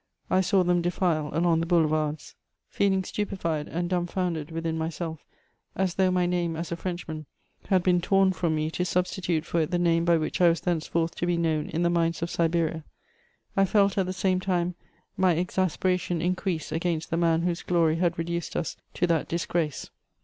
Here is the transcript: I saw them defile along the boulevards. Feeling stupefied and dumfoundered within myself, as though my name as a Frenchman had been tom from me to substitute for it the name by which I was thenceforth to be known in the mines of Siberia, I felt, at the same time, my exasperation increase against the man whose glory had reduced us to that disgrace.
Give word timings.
I 0.31 0.41
saw 0.41 0.63
them 0.63 0.81
defile 0.81 1.29
along 1.31 1.59
the 1.59 1.67
boulevards. 1.67 2.33
Feeling 2.69 3.03
stupefied 3.03 3.67
and 3.67 3.87
dumfoundered 3.87 4.49
within 4.49 4.75
myself, 4.75 5.23
as 5.75 5.93
though 5.93 6.09
my 6.09 6.25
name 6.25 6.55
as 6.55 6.71
a 6.71 6.75
Frenchman 6.75 7.27
had 7.67 7.83
been 7.83 8.01
tom 8.01 8.31
from 8.31 8.55
me 8.55 8.71
to 8.71 8.83
substitute 8.83 9.45
for 9.45 9.61
it 9.61 9.69
the 9.69 9.77
name 9.77 10.03
by 10.03 10.17
which 10.17 10.41
I 10.41 10.49
was 10.49 10.59
thenceforth 10.61 11.13
to 11.17 11.27
be 11.27 11.37
known 11.37 11.69
in 11.69 11.83
the 11.83 11.89
mines 11.91 12.23
of 12.23 12.31
Siberia, 12.31 12.83
I 13.55 13.65
felt, 13.65 13.95
at 13.95 14.07
the 14.07 14.11
same 14.11 14.39
time, 14.39 14.73
my 15.17 15.33
exasperation 15.37 16.19
increase 16.19 16.71
against 16.71 17.11
the 17.11 17.17
man 17.17 17.43
whose 17.43 17.61
glory 17.61 17.97
had 17.97 18.17
reduced 18.17 18.55
us 18.55 18.77
to 18.95 19.05
that 19.05 19.27
disgrace. 19.27 19.91